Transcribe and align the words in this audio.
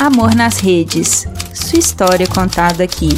Amor 0.00 0.34
nas 0.34 0.58
Redes. 0.58 1.28
Sua 1.52 1.78
história 1.78 2.26
contada 2.26 2.82
aqui. 2.82 3.10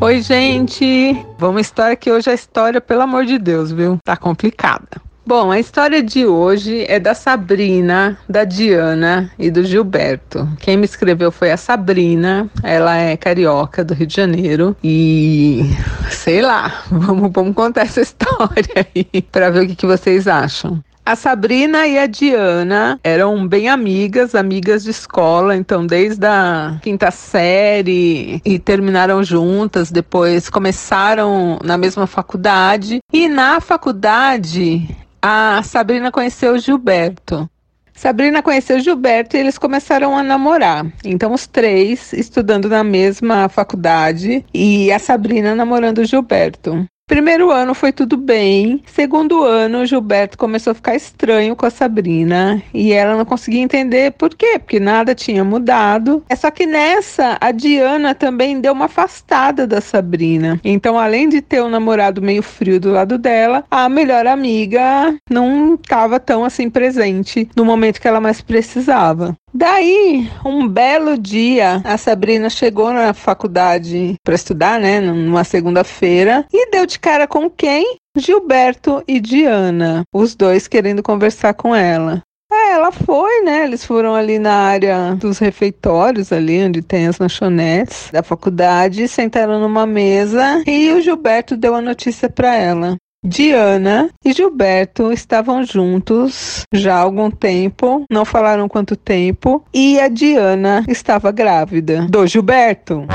Oi, 0.00 0.22
gente! 0.22 1.22
Vamos 1.38 1.60
história 1.60 1.94
que 1.94 2.10
hoje 2.10 2.30
a 2.30 2.32
história, 2.32 2.80
pelo 2.80 3.02
amor 3.02 3.26
de 3.26 3.38
Deus, 3.38 3.70
viu? 3.70 3.98
Tá 4.02 4.16
complicada. 4.16 5.02
Bom, 5.26 5.52
a 5.52 5.60
história 5.60 6.02
de 6.02 6.24
hoje 6.24 6.86
é 6.88 6.98
da 6.98 7.12
Sabrina, 7.14 8.18
da 8.26 8.44
Diana 8.44 9.30
e 9.38 9.50
do 9.50 9.62
Gilberto. 9.62 10.48
Quem 10.60 10.78
me 10.78 10.86
escreveu 10.86 11.30
foi 11.30 11.52
a 11.52 11.58
Sabrina, 11.58 12.48
ela 12.62 12.96
é 12.96 13.18
carioca 13.18 13.84
do 13.84 13.92
Rio 13.92 14.06
de 14.06 14.16
Janeiro 14.16 14.74
e 14.82 15.76
sei 16.10 16.40
lá, 16.40 16.84
vamos, 16.90 17.30
vamos 17.30 17.54
contar 17.54 17.82
essa 17.82 18.00
história 18.00 18.86
aí 18.94 19.20
para 19.30 19.50
ver 19.50 19.64
o 19.64 19.66
que, 19.68 19.76
que 19.76 19.86
vocês 19.86 20.26
acham. 20.26 20.82
A 21.10 21.16
Sabrina 21.16 21.88
e 21.88 21.98
a 21.98 22.06
Diana 22.06 23.00
eram 23.02 23.44
bem 23.44 23.68
amigas, 23.68 24.32
amigas 24.32 24.84
de 24.84 24.90
escola, 24.90 25.56
então 25.56 25.84
desde 25.84 26.24
a 26.24 26.78
quinta 26.80 27.10
série 27.10 28.40
e 28.44 28.60
terminaram 28.60 29.20
juntas, 29.24 29.90
depois 29.90 30.48
começaram 30.48 31.58
na 31.64 31.76
mesma 31.76 32.06
faculdade 32.06 33.00
e 33.12 33.26
na 33.26 33.60
faculdade 33.60 34.88
a 35.20 35.60
Sabrina 35.64 36.12
conheceu 36.12 36.52
o 36.52 36.58
Gilberto. 36.60 37.50
Sabrina 37.92 38.40
conheceu 38.40 38.78
Gilberto 38.78 39.36
e 39.36 39.40
eles 39.40 39.58
começaram 39.58 40.16
a 40.16 40.22
namorar. 40.22 40.86
Então, 41.04 41.34
os 41.34 41.44
três 41.44 42.12
estudando 42.12 42.68
na 42.68 42.84
mesma 42.84 43.48
faculdade 43.48 44.44
e 44.54 44.92
a 44.92 44.98
Sabrina 45.00 45.56
namorando 45.56 45.98
o 45.98 46.04
Gilberto. 46.04 46.86
Primeiro 47.10 47.50
ano 47.50 47.74
foi 47.74 47.90
tudo 47.90 48.16
bem. 48.16 48.84
Segundo 48.86 49.42
ano, 49.42 49.80
o 49.80 49.84
Gilberto 49.84 50.38
começou 50.38 50.70
a 50.70 50.74
ficar 50.74 50.94
estranho 50.94 51.56
com 51.56 51.66
a 51.66 51.70
Sabrina 51.70 52.62
e 52.72 52.92
ela 52.92 53.16
não 53.16 53.24
conseguia 53.24 53.60
entender 53.60 54.12
por 54.12 54.32
quê, 54.32 54.60
porque 54.60 54.78
nada 54.78 55.12
tinha 55.12 55.42
mudado. 55.42 56.22
É 56.28 56.36
só 56.36 56.52
que 56.52 56.66
nessa, 56.66 57.36
a 57.40 57.50
Diana 57.50 58.14
também 58.14 58.60
deu 58.60 58.72
uma 58.72 58.84
afastada 58.84 59.66
da 59.66 59.80
Sabrina. 59.80 60.60
Então, 60.62 60.96
além 60.96 61.28
de 61.28 61.40
ter 61.40 61.60
um 61.60 61.68
namorado 61.68 62.22
meio 62.22 62.44
frio 62.44 62.78
do 62.78 62.92
lado 62.92 63.18
dela, 63.18 63.64
a 63.68 63.88
melhor 63.88 64.28
amiga 64.28 65.12
não 65.28 65.74
estava 65.74 66.20
tão 66.20 66.44
assim 66.44 66.70
presente 66.70 67.48
no 67.56 67.64
momento 67.64 68.00
que 68.00 68.06
ela 68.06 68.20
mais 68.20 68.40
precisava. 68.40 69.36
Daí, 69.52 70.30
um 70.44 70.66
belo 70.68 71.18
dia, 71.18 71.80
a 71.84 71.98
Sabrina 71.98 72.48
chegou 72.48 72.92
na 72.92 73.12
faculdade 73.12 74.14
para 74.24 74.34
estudar, 74.34 74.78
né, 74.78 75.00
numa 75.00 75.42
segunda-feira, 75.42 76.46
e 76.52 76.70
deu 76.70 76.86
de 76.86 76.98
cara 76.98 77.26
com 77.26 77.50
quem? 77.50 77.96
Gilberto 78.16 79.02
e 79.08 79.18
Diana, 79.18 80.04
os 80.14 80.34
dois 80.34 80.68
querendo 80.68 81.02
conversar 81.02 81.54
com 81.54 81.74
ela. 81.74 82.22
Ela 82.52 82.90
foi, 82.90 83.42
né? 83.42 83.64
Eles 83.64 83.84
foram 83.84 84.14
ali 84.14 84.38
na 84.38 84.54
área 84.54 85.14
dos 85.14 85.38
refeitórios, 85.38 86.32
ali 86.32 86.64
onde 86.64 86.82
tem 86.82 87.06
as 87.06 87.18
lanchonetes 87.18 88.10
da 88.12 88.22
faculdade, 88.22 89.06
sentaram 89.06 89.60
numa 89.60 89.86
mesa 89.86 90.62
e 90.66 90.90
o 90.92 91.00
Gilberto 91.00 91.56
deu 91.56 91.74
a 91.74 91.80
notícia 91.80 92.28
para 92.28 92.54
ela. 92.54 92.96
Diana 93.22 94.08
e 94.24 94.32
Gilberto 94.32 95.12
estavam 95.12 95.62
juntos 95.62 96.64
já 96.72 96.96
há 96.96 97.00
algum 97.00 97.30
tempo, 97.30 98.02
não 98.10 98.24
falaram 98.24 98.66
quanto 98.66 98.96
tempo, 98.96 99.62
e 99.74 100.00
a 100.00 100.08
Diana 100.08 100.82
estava 100.88 101.30
grávida 101.30 102.06
do 102.08 102.26
Gilberto. 102.26 103.06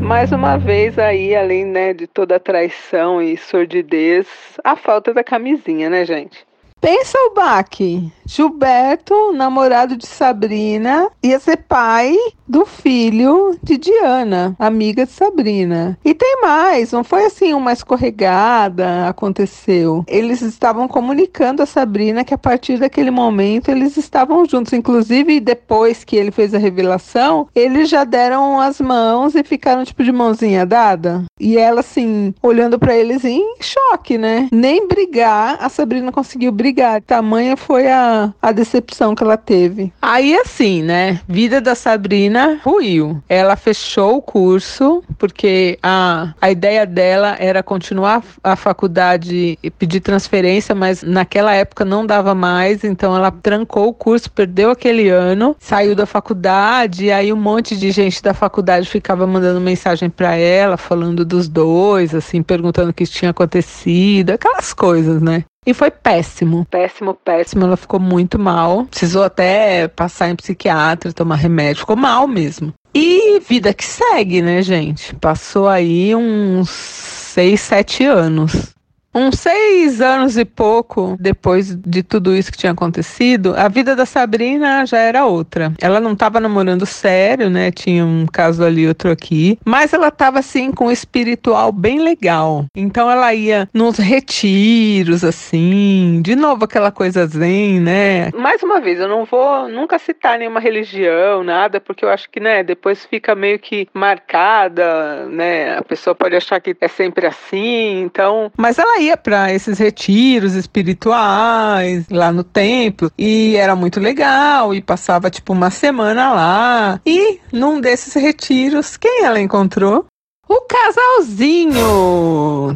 Mais 0.00 0.32
uma 0.32 0.56
vez 0.56 0.98
aí, 0.98 1.34
além 1.34 1.66
né, 1.66 1.92
de 1.92 2.06
toda 2.06 2.36
a 2.36 2.40
traição 2.40 3.20
e 3.20 3.36
sordidez, 3.36 4.26
a 4.64 4.74
falta 4.74 5.12
da 5.12 5.22
camisinha, 5.22 5.90
né, 5.90 6.06
gente? 6.06 6.46
Pensa 6.84 7.16
o 7.16 7.34
baque. 7.34 8.12
Gilberto, 8.26 9.32
namorado 9.32 9.96
de 9.96 10.06
Sabrina, 10.06 11.08
ia 11.22 11.38
ser 11.38 11.58
pai 11.58 12.14
do 12.46 12.66
filho 12.66 13.58
de 13.62 13.78
Diana, 13.78 14.54
amiga 14.58 15.06
de 15.06 15.12
Sabrina. 15.12 15.98
E 16.04 16.12
tem 16.12 16.40
mais, 16.42 16.92
não 16.92 17.02
foi 17.02 17.24
assim 17.24 17.54
uma 17.54 17.72
escorregada 17.72 19.08
aconteceu. 19.08 20.04
Eles 20.06 20.42
estavam 20.42 20.86
comunicando 20.86 21.62
a 21.62 21.66
Sabrina 21.66 22.22
que 22.22 22.34
a 22.34 22.38
partir 22.38 22.78
daquele 22.78 23.10
momento 23.10 23.70
eles 23.70 23.96
estavam 23.96 24.44
juntos. 24.46 24.74
Inclusive, 24.74 25.40
depois 25.40 26.04
que 26.04 26.16
ele 26.16 26.30
fez 26.30 26.54
a 26.54 26.58
revelação, 26.58 27.48
eles 27.54 27.88
já 27.88 28.04
deram 28.04 28.60
as 28.60 28.78
mãos 28.78 29.34
e 29.34 29.42
ficaram 29.42 29.84
tipo 29.84 30.04
de 30.04 30.12
mãozinha 30.12 30.66
dada. 30.66 31.24
E 31.40 31.56
ela 31.56 31.80
assim, 31.80 32.34
olhando 32.42 32.78
para 32.78 32.94
eles 32.94 33.24
em 33.24 33.56
choque, 33.60 34.18
né? 34.18 34.48
Nem 34.52 34.86
brigar, 34.86 35.56
a 35.60 35.68
Sabrina 35.70 36.12
conseguiu 36.12 36.52
brigar. 36.52 36.73
Tamanha 37.06 37.56
foi 37.56 37.90
a 37.90 38.24
a, 38.40 38.52
decepção 38.52 39.14
que 39.14 39.22
ela 39.22 39.36
teve. 39.36 39.92
Aí, 40.00 40.36
assim, 40.36 40.82
né? 40.82 41.20
Vida 41.28 41.60
da 41.60 41.74
Sabrina 41.74 42.60
ruiu. 42.62 43.22
Ela 43.28 43.56
fechou 43.56 44.16
o 44.16 44.22
curso, 44.22 45.02
porque 45.18 45.78
a, 45.82 46.34
a 46.40 46.50
ideia 46.50 46.86
dela 46.86 47.36
era 47.38 47.62
continuar 47.62 48.22
a 48.42 48.56
faculdade 48.56 49.58
e 49.62 49.70
pedir 49.70 50.00
transferência, 50.00 50.74
mas 50.74 51.02
naquela 51.02 51.54
época 51.54 51.84
não 51.84 52.06
dava 52.06 52.34
mais, 52.34 52.84
então 52.84 53.16
ela 53.16 53.30
trancou 53.30 53.88
o 53.88 53.94
curso, 53.94 54.30
perdeu 54.30 54.70
aquele 54.70 55.08
ano, 55.08 55.56
saiu 55.58 55.94
da 55.94 56.06
faculdade, 56.06 57.06
e 57.06 57.12
aí 57.12 57.32
um 57.32 57.36
monte 57.36 57.76
de 57.76 57.90
gente 57.90 58.22
da 58.22 58.34
faculdade 58.34 58.88
ficava 58.88 59.26
mandando 59.26 59.60
mensagem 59.60 60.08
para 60.10 60.36
ela, 60.36 60.76
falando 60.76 61.24
dos 61.24 61.48
dois, 61.48 62.14
assim, 62.14 62.42
perguntando 62.42 62.90
o 62.90 62.94
que 62.94 63.06
tinha 63.06 63.30
acontecido, 63.30 64.30
aquelas 64.30 64.72
coisas, 64.72 65.20
né? 65.20 65.44
E 65.66 65.72
foi 65.72 65.90
péssimo, 65.90 66.66
péssimo, 66.70 67.14
péssimo. 67.14 67.64
Ela 67.64 67.76
ficou 67.76 67.98
muito 67.98 68.38
mal. 68.38 68.84
Precisou 68.84 69.22
até 69.22 69.88
passar 69.88 70.28
em 70.28 70.36
psiquiatra, 70.36 71.12
tomar 71.12 71.36
remédio. 71.36 71.80
Ficou 71.80 71.96
mal 71.96 72.26
mesmo. 72.26 72.72
E 72.94 73.40
vida 73.40 73.72
que 73.72 73.84
segue, 73.84 74.42
né, 74.42 74.62
gente? 74.62 75.14
Passou 75.16 75.66
aí 75.66 76.14
uns 76.14 76.70
seis, 76.70 77.60
sete 77.60 78.04
anos. 78.04 78.73
Uns 79.14 79.38
seis 79.38 80.00
anos 80.00 80.36
e 80.36 80.44
pouco 80.44 81.16
depois 81.20 81.76
de 81.76 82.02
tudo 82.02 82.34
isso 82.34 82.50
que 82.50 82.58
tinha 82.58 82.72
acontecido, 82.72 83.54
a 83.56 83.68
vida 83.68 83.94
da 83.94 84.04
Sabrina 84.04 84.84
já 84.84 84.98
era 84.98 85.24
outra. 85.24 85.72
Ela 85.80 86.00
não 86.00 86.14
estava 86.14 86.40
namorando 86.40 86.84
sério, 86.84 87.48
né? 87.48 87.70
Tinha 87.70 88.04
um 88.04 88.26
caso 88.26 88.64
ali, 88.64 88.88
outro 88.88 89.12
aqui. 89.12 89.56
Mas 89.64 89.92
ela 89.92 90.08
estava 90.08 90.40
assim 90.40 90.72
com 90.72 90.86
um 90.86 90.90
espiritual 90.90 91.70
bem 91.70 92.00
legal. 92.00 92.66
Então 92.74 93.08
ela 93.08 93.32
ia 93.32 93.68
nos 93.72 93.98
retiros, 93.98 95.22
assim. 95.22 96.20
De 96.20 96.34
novo 96.34 96.64
aquela 96.64 96.90
coisa 96.90 97.24
zen, 97.26 97.80
né? 97.80 98.32
Mais 98.34 98.62
uma 98.64 98.80
vez, 98.80 98.98
eu 98.98 99.08
não 99.08 99.24
vou 99.24 99.68
nunca 99.68 99.96
citar 99.98 100.38
nenhuma 100.38 100.58
religião, 100.58 101.44
nada, 101.44 101.80
porque 101.80 102.04
eu 102.04 102.08
acho 102.08 102.28
que, 102.28 102.40
né, 102.40 102.64
depois 102.64 103.04
fica 103.04 103.34
meio 103.34 103.60
que 103.60 103.86
marcada, 103.94 105.26
né? 105.26 105.78
A 105.78 105.82
pessoa 105.82 106.16
pode 106.16 106.34
achar 106.34 106.60
que 106.60 106.76
é 106.80 106.88
sempre 106.88 107.26
assim. 107.26 108.00
Então. 108.00 108.50
Mas 108.56 108.76
ela 108.76 108.98
ia 109.00 109.03
para 109.16 109.52
esses 109.52 109.78
retiros 109.78 110.54
espirituais 110.54 112.06
lá 112.10 112.32
no 112.32 112.42
templo 112.42 113.10
e 113.18 113.56
era 113.56 113.76
muito 113.76 114.00
legal 114.00 114.74
e 114.74 114.80
passava 114.80 115.30
tipo 115.30 115.52
uma 115.52 115.70
semana 115.70 116.32
lá. 116.32 117.00
E 117.04 117.38
num 117.52 117.80
desses 117.80 118.14
retiros, 118.14 118.96
quem 118.96 119.24
ela 119.24 119.40
encontrou? 119.40 120.06
O 120.46 120.60
casalzinho, 120.60 121.78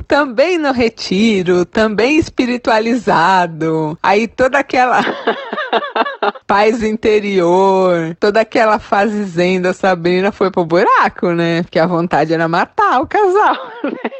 também 0.09 0.57
no 0.57 0.73
retiro, 0.73 1.67
também 1.67 2.19
espiritualizado. 2.19 3.99
Aí 4.03 4.27
toda 4.27 4.59
aquela 4.59 5.01
paz 6.47 6.83
interior, 6.83 8.17
toda 8.19 8.41
aquela 8.41 8.79
fase 8.79 9.23
zen 9.25 9.61
da 9.61 9.75
Sabrina 9.75 10.33
foi 10.33 10.51
pro 10.51 10.65
buraco, 10.65 11.33
né? 11.33 11.63
Porque 11.63 11.79
a 11.79 11.87
vontade 11.87 12.33
era 12.33 12.49
matar 12.49 13.03
o 13.03 13.07
casal, 13.07 13.55
né? 13.85 14.11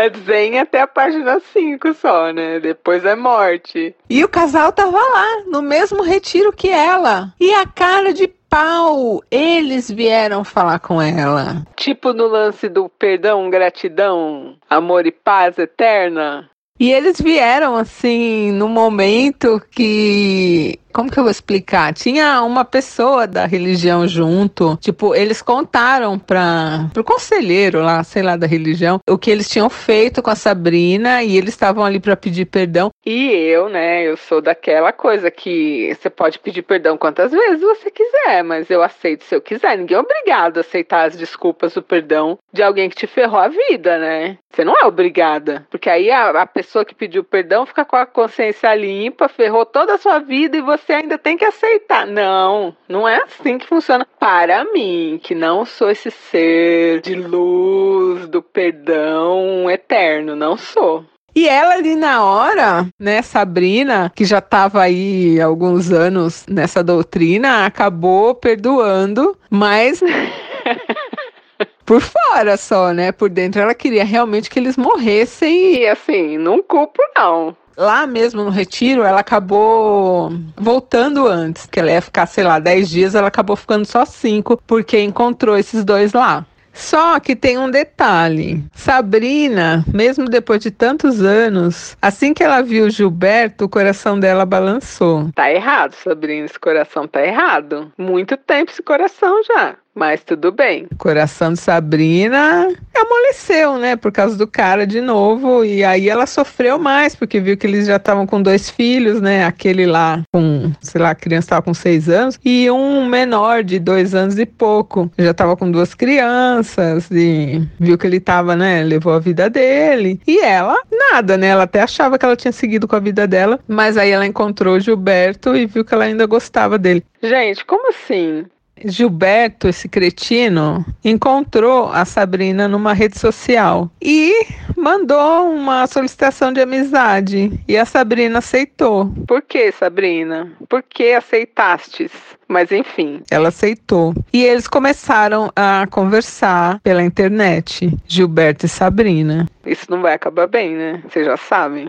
É 0.00 0.08
zen 0.08 0.58
até 0.58 0.80
a 0.80 0.86
página 0.86 1.38
5 1.52 1.92
só, 1.92 2.32
né? 2.32 2.58
Depois 2.58 3.04
é 3.04 3.14
morte. 3.14 3.94
E 4.08 4.24
o 4.24 4.28
casal 4.28 4.72
tava 4.72 4.96
lá, 4.96 5.42
no 5.46 5.60
mesmo 5.60 6.02
retiro 6.02 6.54
que 6.54 6.70
ela. 6.70 7.34
E 7.38 7.52
a 7.52 7.66
cara 7.66 8.10
de 8.10 8.26
pau, 8.26 9.22
eles 9.30 9.90
vieram 9.90 10.42
falar 10.42 10.78
com 10.78 11.02
ela. 11.02 11.66
Tipo 11.76 12.14
no 12.14 12.26
lance 12.26 12.66
do 12.66 12.88
perdão, 12.88 13.50
gratidão, 13.50 14.56
amor 14.70 15.06
e 15.06 15.12
paz 15.12 15.58
eterna. 15.58 16.48
E 16.78 16.90
eles 16.90 17.20
vieram 17.20 17.76
assim 17.76 18.52
no 18.52 18.66
momento 18.66 19.60
que 19.70 20.80
como 20.92 21.10
que 21.10 21.18
eu 21.18 21.24
vou 21.24 21.30
explicar? 21.30 21.92
Tinha 21.92 22.42
uma 22.42 22.64
pessoa 22.64 23.26
da 23.26 23.46
religião 23.46 24.06
junto, 24.06 24.76
tipo, 24.80 25.14
eles 25.14 25.42
contaram 25.42 26.18
para 26.18 26.88
pro 26.92 27.04
conselheiro 27.04 27.80
lá, 27.80 28.02
sei 28.04 28.22
lá, 28.22 28.36
da 28.36 28.46
religião, 28.46 29.00
o 29.08 29.18
que 29.18 29.30
eles 29.30 29.48
tinham 29.48 29.70
feito 29.70 30.22
com 30.22 30.30
a 30.30 30.34
Sabrina 30.34 31.22
e 31.22 31.36
eles 31.36 31.50
estavam 31.50 31.84
ali 31.84 32.00
para 32.00 32.16
pedir 32.16 32.46
perdão. 32.46 32.90
E 33.04 33.30
eu, 33.30 33.68
né, 33.68 34.02
eu 34.06 34.16
sou 34.16 34.40
daquela 34.40 34.92
coisa 34.92 35.30
que 35.30 35.94
você 35.94 36.10
pode 36.10 36.38
pedir 36.38 36.62
perdão 36.62 36.96
quantas 36.96 37.30
vezes 37.30 37.60
você 37.60 37.90
quiser, 37.90 38.42
mas 38.42 38.70
eu 38.70 38.82
aceito 38.82 39.24
se 39.24 39.34
eu 39.34 39.40
quiser. 39.40 39.76
Ninguém 39.76 39.96
é 39.96 40.00
obrigado 40.00 40.58
a 40.58 40.60
aceitar 40.60 41.06
as 41.06 41.16
desculpas, 41.16 41.76
o 41.76 41.82
perdão 41.82 42.38
de 42.52 42.62
alguém 42.62 42.88
que 42.88 42.96
te 42.96 43.06
ferrou 43.06 43.38
a 43.38 43.48
vida, 43.48 43.98
né? 43.98 44.38
Você 44.50 44.64
não 44.64 44.74
é 44.76 44.84
obrigada, 44.84 45.64
porque 45.70 45.88
aí 45.88 46.10
a, 46.10 46.30
a 46.30 46.46
pessoa 46.46 46.84
que 46.84 46.94
pediu 46.94 47.22
perdão 47.22 47.64
fica 47.64 47.84
com 47.84 47.96
a 47.96 48.04
consciência 48.04 48.74
limpa, 48.74 49.28
ferrou 49.28 49.64
toda 49.64 49.94
a 49.94 49.98
sua 49.98 50.18
vida 50.18 50.56
e 50.56 50.60
você 50.60 50.79
você 50.80 50.94
ainda 50.94 51.18
tem 51.18 51.36
que 51.36 51.44
aceitar. 51.44 52.06
Não, 52.06 52.74
não 52.88 53.08
é 53.08 53.22
assim 53.22 53.58
que 53.58 53.66
funciona. 53.66 54.06
Para 54.18 54.64
mim, 54.64 55.20
que 55.22 55.34
não 55.34 55.64
sou 55.64 55.90
esse 55.90 56.10
ser 56.10 57.00
de 57.00 57.14
luz, 57.14 58.26
do 58.28 58.42
perdão 58.42 59.70
eterno, 59.70 60.34
não 60.34 60.56
sou. 60.56 61.04
E 61.34 61.48
ela 61.48 61.74
ali 61.74 61.94
na 61.94 62.24
hora, 62.24 62.88
né, 62.98 63.22
Sabrina, 63.22 64.12
que 64.14 64.24
já 64.24 64.38
estava 64.38 64.82
aí 64.82 65.40
alguns 65.40 65.92
anos 65.92 66.44
nessa 66.48 66.82
doutrina, 66.82 67.66
acabou 67.66 68.34
perdoando, 68.34 69.36
mas 69.48 70.00
por 71.86 72.00
fora 72.00 72.56
só, 72.56 72.92
né? 72.92 73.12
Por 73.12 73.30
dentro 73.30 73.60
ela 73.60 73.74
queria 73.74 74.04
realmente 74.04 74.50
que 74.50 74.58
eles 74.58 74.76
morressem 74.76 75.76
e 75.76 75.86
assim, 75.86 76.36
não 76.36 76.62
culpo 76.62 77.00
não 77.16 77.56
lá 77.76 78.06
mesmo 78.06 78.44
no 78.44 78.50
retiro, 78.50 79.02
ela 79.02 79.20
acabou 79.20 80.32
voltando 80.56 81.26
antes, 81.26 81.66
que 81.66 81.80
ela 81.80 81.90
ia 81.90 82.02
ficar, 82.02 82.26
sei 82.26 82.44
lá, 82.44 82.58
10 82.58 82.88
dias, 82.88 83.14
ela 83.14 83.28
acabou 83.28 83.56
ficando 83.56 83.84
só 83.84 84.04
5, 84.04 84.62
porque 84.66 85.00
encontrou 85.00 85.56
esses 85.56 85.84
dois 85.84 86.12
lá. 86.12 86.46
Só 86.72 87.18
que 87.20 87.34
tem 87.36 87.58
um 87.58 87.70
detalhe. 87.70 88.64
Sabrina, 88.74 89.84
mesmo 89.92 90.26
depois 90.26 90.60
de 90.60 90.70
tantos 90.70 91.20
anos, 91.22 91.96
assim 92.00 92.32
que 92.32 92.42
ela 92.42 92.62
viu 92.62 92.88
Gilberto, 92.88 93.64
o 93.64 93.68
coração 93.68 94.18
dela 94.18 94.46
balançou. 94.46 95.30
Tá 95.34 95.52
errado, 95.52 95.94
Sabrina, 95.94 96.46
esse 96.46 96.58
coração 96.58 97.06
tá 97.06 97.24
errado. 97.24 97.92
Muito 97.98 98.36
tempo 98.36 98.70
esse 98.70 98.82
coração 98.82 99.42
já. 99.44 99.76
Mas 100.00 100.24
tudo 100.24 100.50
bem. 100.50 100.86
O 100.90 100.96
coração 100.96 101.52
de 101.52 101.60
Sabrina 101.60 102.66
amoleceu, 102.96 103.76
né? 103.76 103.96
Por 103.96 104.10
causa 104.10 104.34
do 104.34 104.46
cara 104.46 104.86
de 104.86 104.98
novo. 104.98 105.62
E 105.62 105.84
aí 105.84 106.08
ela 106.08 106.24
sofreu 106.24 106.78
mais, 106.78 107.14
porque 107.14 107.38
viu 107.38 107.54
que 107.54 107.66
eles 107.66 107.86
já 107.86 107.96
estavam 107.96 108.26
com 108.26 108.40
dois 108.40 108.70
filhos, 108.70 109.20
né? 109.20 109.44
Aquele 109.44 109.84
lá 109.84 110.22
com, 110.32 110.72
sei 110.80 111.02
lá, 111.02 111.10
a 111.10 111.14
criança 111.14 111.44
estava 111.44 111.60
com 111.60 111.74
seis 111.74 112.08
anos. 112.08 112.40
E 112.42 112.70
um 112.70 113.04
menor 113.04 113.62
de 113.62 113.78
dois 113.78 114.14
anos 114.14 114.38
e 114.38 114.46
pouco. 114.46 115.10
Já 115.18 115.32
estava 115.32 115.54
com 115.54 115.70
duas 115.70 115.92
crianças. 115.92 117.10
E 117.10 117.68
viu 117.78 117.98
que 117.98 118.06
ele 118.06 118.16
estava, 118.16 118.56
né? 118.56 118.82
Levou 118.82 119.12
a 119.12 119.18
vida 119.18 119.50
dele. 119.50 120.18
E 120.26 120.40
ela, 120.40 120.80
nada, 120.90 121.36
né? 121.36 121.48
Ela 121.48 121.64
até 121.64 121.82
achava 121.82 122.18
que 122.18 122.24
ela 122.24 122.36
tinha 122.36 122.52
seguido 122.52 122.88
com 122.88 122.96
a 122.96 123.00
vida 123.00 123.26
dela. 123.26 123.60
Mas 123.68 123.98
aí 123.98 124.08
ela 124.08 124.24
encontrou 124.24 124.80
Gilberto 124.80 125.54
e 125.54 125.66
viu 125.66 125.84
que 125.84 125.92
ela 125.92 126.04
ainda 126.04 126.24
gostava 126.24 126.78
dele. 126.78 127.04
Gente, 127.22 127.66
como 127.66 127.90
assim? 127.90 128.46
Gilberto, 128.84 129.68
esse 129.68 129.88
cretino, 129.88 130.84
encontrou 131.04 131.88
a 131.88 132.04
Sabrina 132.04 132.68
numa 132.68 132.92
rede 132.92 133.18
social 133.18 133.90
e 134.00 134.46
mandou 134.76 135.50
uma 135.50 135.86
solicitação 135.86 136.52
de 136.52 136.60
amizade. 136.60 137.60
E 137.66 137.76
a 137.76 137.84
Sabrina 137.84 138.38
aceitou. 138.38 139.12
Por 139.26 139.42
que, 139.42 139.70
Sabrina? 139.72 140.50
Por 140.68 140.82
que 140.82 141.12
aceitastes? 141.12 142.12
Mas 142.48 142.72
enfim, 142.72 143.22
ela 143.30 143.48
aceitou. 143.48 144.12
E 144.32 144.42
eles 144.42 144.66
começaram 144.66 145.52
a 145.54 145.86
conversar 145.88 146.80
pela 146.80 147.02
internet, 147.02 147.96
Gilberto 148.08 148.66
e 148.66 148.68
Sabrina. 148.68 149.46
Isso 149.64 149.86
não 149.88 150.02
vai 150.02 150.14
acabar 150.14 150.48
bem, 150.48 150.74
né? 150.74 151.00
Vocês 151.08 151.24
já 151.24 151.36
sabem. 151.36 151.88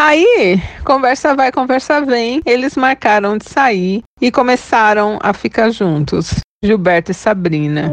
Aí, 0.00 0.62
conversa 0.84 1.34
vai, 1.34 1.50
conversa 1.50 2.00
vem. 2.00 2.40
Eles 2.46 2.76
marcaram 2.76 3.36
de 3.36 3.48
sair 3.48 4.04
e 4.20 4.30
começaram 4.30 5.18
a 5.20 5.32
ficar 5.32 5.70
juntos. 5.70 6.36
Gilberto 6.62 7.10
e 7.10 7.14
Sabrina. 7.14 7.92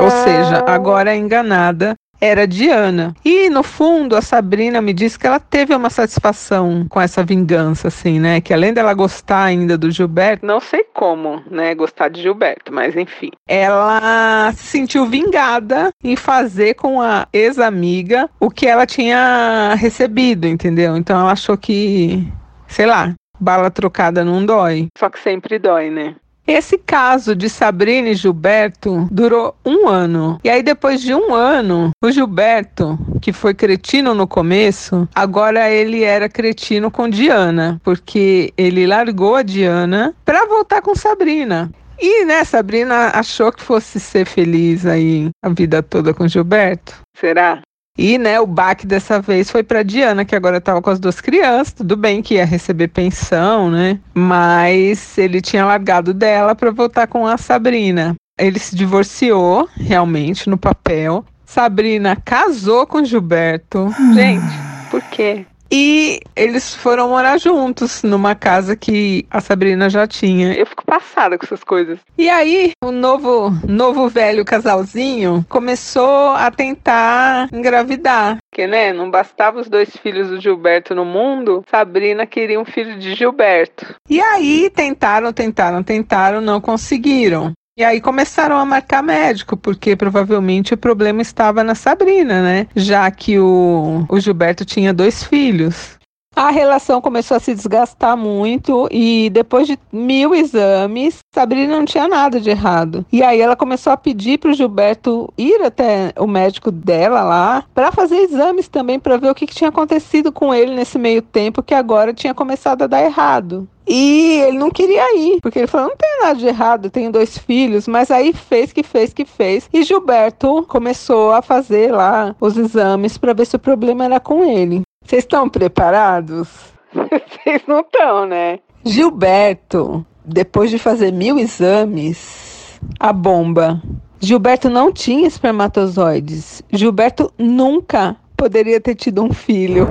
Ou 0.00 0.10
seja, 0.10 0.64
agora 0.66 1.14
enganada 1.14 1.94
era 2.20 2.46
Diana. 2.46 3.14
E 3.24 3.48
no 3.48 3.62
fundo, 3.62 4.16
a 4.16 4.22
Sabrina 4.22 4.80
me 4.82 4.92
disse 4.92 5.18
que 5.18 5.26
ela 5.26 5.40
teve 5.40 5.74
uma 5.74 5.90
satisfação 5.90 6.86
com 6.88 7.00
essa 7.00 7.24
vingança, 7.24 7.88
assim, 7.88 8.20
né? 8.20 8.40
Que 8.40 8.52
além 8.52 8.72
dela 8.72 8.92
gostar 8.94 9.44
ainda 9.44 9.78
do 9.78 9.90
Gilberto, 9.90 10.44
não 10.44 10.60
sei 10.60 10.84
como, 10.92 11.42
né? 11.50 11.74
Gostar 11.74 12.08
de 12.08 12.22
Gilberto, 12.22 12.72
mas 12.72 12.96
enfim. 12.96 13.30
Ela 13.48 14.52
se 14.52 14.64
sentiu 14.64 15.06
vingada 15.06 15.90
em 16.02 16.16
fazer 16.16 16.74
com 16.74 17.00
a 17.00 17.26
ex-amiga 17.32 18.28
o 18.38 18.50
que 18.50 18.66
ela 18.66 18.86
tinha 18.86 19.74
recebido, 19.74 20.46
entendeu? 20.46 20.96
Então 20.96 21.18
ela 21.18 21.32
achou 21.32 21.56
que, 21.56 22.26
sei 22.66 22.86
lá, 22.86 23.14
bala 23.38 23.70
trocada 23.70 24.24
não 24.24 24.44
dói. 24.44 24.88
Só 24.98 25.08
que 25.08 25.18
sempre 25.18 25.58
dói, 25.58 25.90
né? 25.90 26.14
Esse 26.50 26.76
caso 26.76 27.36
de 27.36 27.48
Sabrina 27.48 28.08
e 28.08 28.14
Gilberto 28.16 29.06
durou 29.08 29.54
um 29.64 29.86
ano. 29.86 30.40
E 30.42 30.50
aí, 30.50 30.64
depois 30.64 31.00
de 31.00 31.14
um 31.14 31.32
ano, 31.32 31.92
o 32.02 32.10
Gilberto, 32.10 32.98
que 33.22 33.32
foi 33.32 33.54
cretino 33.54 34.14
no 34.14 34.26
começo, 34.26 35.08
agora 35.14 35.70
ele 35.70 36.02
era 36.02 36.28
cretino 36.28 36.90
com 36.90 37.08
Diana, 37.08 37.80
porque 37.84 38.52
ele 38.58 38.84
largou 38.84 39.36
a 39.36 39.42
Diana 39.42 40.12
para 40.24 40.44
voltar 40.44 40.82
com 40.82 40.92
Sabrina. 40.92 41.70
E, 42.00 42.24
né, 42.24 42.42
Sabrina 42.42 43.12
achou 43.14 43.52
que 43.52 43.62
fosse 43.62 44.00
ser 44.00 44.26
feliz 44.26 44.84
aí 44.84 45.28
a 45.44 45.50
vida 45.50 45.84
toda 45.84 46.12
com 46.12 46.26
Gilberto. 46.26 46.98
Será? 47.16 47.62
E, 48.00 48.16
né, 48.16 48.40
o 48.40 48.46
baque 48.46 48.86
dessa 48.86 49.20
vez 49.20 49.50
foi 49.50 49.62
para 49.62 49.82
Diana, 49.82 50.24
que 50.24 50.34
agora 50.34 50.56
estava 50.56 50.80
com 50.80 50.88
as 50.88 50.98
duas 50.98 51.20
crianças. 51.20 51.74
Tudo 51.74 51.98
bem 51.98 52.22
que 52.22 52.36
ia 52.36 52.46
receber 52.46 52.88
pensão, 52.88 53.70
né? 53.70 54.00
Mas 54.14 55.18
ele 55.18 55.42
tinha 55.42 55.66
largado 55.66 56.14
dela 56.14 56.54
para 56.54 56.70
voltar 56.70 57.06
com 57.06 57.26
a 57.26 57.36
Sabrina. 57.36 58.14
Ele 58.38 58.58
se 58.58 58.74
divorciou, 58.74 59.68
realmente, 59.76 60.48
no 60.48 60.56
papel. 60.56 61.22
Sabrina 61.44 62.16
casou 62.16 62.86
com 62.86 63.04
Gilberto. 63.04 63.94
Gente, 64.14 64.46
por 64.90 65.02
quê? 65.02 65.44
E 65.70 66.20
eles 66.34 66.74
foram 66.74 67.08
morar 67.08 67.38
juntos 67.38 68.02
numa 68.02 68.34
casa 68.34 68.74
que 68.74 69.24
a 69.30 69.40
Sabrina 69.40 69.88
já 69.88 70.06
tinha. 70.06 70.52
Eu 70.54 70.66
fico 70.66 70.84
passada 70.84 71.38
com 71.38 71.44
essas 71.44 71.62
coisas. 71.62 72.00
E 72.18 72.28
aí, 72.28 72.72
o 72.82 72.90
novo, 72.90 73.50
novo 73.68 74.08
velho 74.08 74.44
casalzinho 74.44 75.44
começou 75.48 76.30
a 76.30 76.50
tentar 76.50 77.48
engravidar. 77.52 78.38
Porque, 78.50 78.66
né, 78.66 78.92
não 78.92 79.10
bastava 79.10 79.60
os 79.60 79.68
dois 79.68 79.96
filhos 79.96 80.28
do 80.28 80.40
Gilberto 80.40 80.94
no 80.94 81.04
mundo, 81.04 81.62
Sabrina 81.70 82.26
queria 82.26 82.60
um 82.60 82.64
filho 82.64 82.98
de 82.98 83.14
Gilberto. 83.14 83.94
E 84.08 84.20
aí, 84.20 84.70
tentaram, 84.70 85.32
tentaram, 85.32 85.82
tentaram, 85.82 86.40
não 86.40 86.60
conseguiram. 86.60 87.52
E 87.80 87.82
aí 87.82 87.98
começaram 87.98 88.58
a 88.58 88.64
marcar 88.66 89.02
médico, 89.02 89.56
porque 89.56 89.96
provavelmente 89.96 90.74
o 90.74 90.76
problema 90.76 91.22
estava 91.22 91.64
na 91.64 91.74
Sabrina, 91.74 92.42
né? 92.42 92.66
Já 92.76 93.10
que 93.10 93.38
o, 93.38 94.04
o 94.06 94.20
Gilberto 94.20 94.66
tinha 94.66 94.92
dois 94.92 95.24
filhos. 95.24 95.98
A 96.40 96.50
relação 96.50 97.02
começou 97.02 97.36
a 97.36 97.40
se 97.40 97.54
desgastar 97.54 98.16
muito 98.16 98.88
e 98.90 99.28
depois 99.30 99.66
de 99.66 99.78
mil 99.92 100.34
exames, 100.34 101.18
Sabrina 101.34 101.76
não 101.76 101.84
tinha 101.84 102.08
nada 102.08 102.40
de 102.40 102.48
errado. 102.48 103.04
E 103.12 103.22
aí 103.22 103.40
ela 103.40 103.54
começou 103.54 103.92
a 103.92 103.96
pedir 103.96 104.38
para 104.38 104.50
o 104.50 104.54
Gilberto 104.54 105.30
ir 105.36 105.60
até 105.62 106.14
o 106.16 106.26
médico 106.26 106.70
dela 106.70 107.22
lá 107.22 107.64
para 107.74 107.92
fazer 107.92 108.16
exames 108.16 108.68
também 108.68 108.98
para 108.98 109.18
ver 109.18 109.30
o 109.30 109.34
que, 109.34 109.46
que 109.46 109.54
tinha 109.54 109.68
acontecido 109.68 110.32
com 110.32 110.54
ele 110.54 110.74
nesse 110.74 110.98
meio 110.98 111.20
tempo 111.20 111.62
que 111.62 111.74
agora 111.74 112.14
tinha 112.14 112.32
começado 112.32 112.82
a 112.82 112.86
dar 112.86 113.04
errado. 113.04 113.68
E 113.86 114.40
ele 114.46 114.56
não 114.56 114.70
queria 114.70 115.18
ir, 115.18 115.40
porque 115.42 115.58
ele 115.58 115.66
falou: 115.66 115.88
não 115.88 115.96
tem 115.96 116.20
nada 116.22 116.36
de 116.36 116.46
errado, 116.46 116.84
eu 116.84 116.90
tenho 116.90 117.10
dois 117.10 117.36
filhos. 117.36 117.88
Mas 117.88 118.10
aí 118.10 118.32
fez 118.32 118.72
que 118.72 118.84
fez 118.84 119.12
que 119.12 119.24
fez. 119.24 119.68
E 119.72 119.82
Gilberto 119.82 120.64
começou 120.68 121.32
a 121.32 121.42
fazer 121.42 121.92
lá 121.92 122.34
os 122.40 122.56
exames 122.56 123.18
para 123.18 123.34
ver 123.34 123.46
se 123.46 123.56
o 123.56 123.58
problema 123.58 124.04
era 124.04 124.20
com 124.20 124.44
ele. 124.44 124.82
Vocês 125.04 125.24
estão 125.24 125.48
preparados? 125.48 126.48
Vocês 126.94 127.62
não 127.66 127.80
estão, 127.80 128.26
né? 128.26 128.60
Gilberto, 128.84 130.06
depois 130.24 130.70
de 130.70 130.78
fazer 130.78 131.10
mil 131.12 131.38
exames, 131.38 132.78
a 132.98 133.12
bomba. 133.12 133.82
Gilberto 134.20 134.70
não 134.70 134.92
tinha 134.92 135.26
espermatozoides. 135.26 136.62
Gilberto 136.70 137.32
nunca 137.36 138.16
poderia 138.36 138.80
ter 138.80 138.94
tido 138.94 139.24
um 139.24 139.32
filho. 139.32 139.88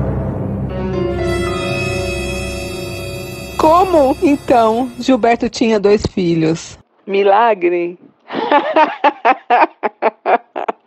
Como 3.58 4.16
então 4.24 4.89
Gilberto 5.00 5.50
tinha 5.50 5.80
dois 5.80 6.06
filhos? 6.06 6.80
Milagre? 7.06 8.00